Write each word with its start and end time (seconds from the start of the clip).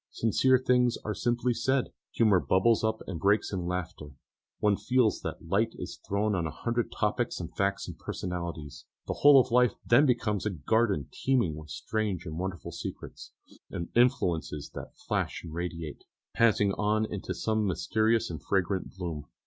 Sincere 0.09 0.57
things 0.57 0.97
are 1.05 1.13
simply 1.13 1.53
said, 1.53 1.93
humour 2.11 2.39
bubbles 2.39 2.83
up 2.83 3.03
and 3.05 3.19
breaks 3.19 3.53
in 3.53 3.67
laughter; 3.67 4.15
one 4.57 4.75
feels 4.75 5.21
that 5.21 5.47
light 5.47 5.75
is 5.77 5.97
thrown 6.07 6.33
on 6.33 6.47
a 6.47 6.49
hundred 6.49 6.91
topics 6.91 7.39
and 7.39 7.55
facts 7.55 7.87
and 7.87 7.99
personalities. 7.99 8.85
The 9.05 9.13
whole 9.21 9.39
of 9.39 9.51
life 9.51 9.75
then 9.85 10.07
becomes 10.07 10.43
a 10.47 10.49
garden 10.49 11.07
teeming 11.11 11.55
with 11.55 11.69
strange 11.69 12.25
and 12.25 12.39
wonderful 12.39 12.71
secrets, 12.71 13.31
and 13.69 13.89
influences 13.95 14.71
that 14.73 14.97
flash 15.07 15.43
and 15.43 15.53
radiate, 15.53 16.03
passing 16.33 16.71
on 16.73 17.05
into 17.05 17.35
some 17.35 17.67
mysterious 17.67 18.31
and 18.31 18.41
fragrant 18.41 18.95
gloom. 18.97 19.27